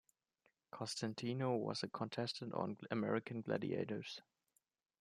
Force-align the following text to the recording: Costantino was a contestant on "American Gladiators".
Costantino 0.71 1.55
was 1.57 1.83
a 1.83 1.87
contestant 1.87 2.55
on 2.55 2.75
"American 2.89 3.41
Gladiators". 3.43 4.19